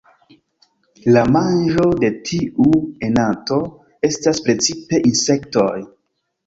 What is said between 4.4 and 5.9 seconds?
precipe insektoj.